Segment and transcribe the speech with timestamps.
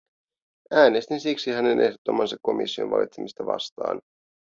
[0.71, 4.01] Äänestin siksi hänen ehdottamansa komission valitsemista vastaan.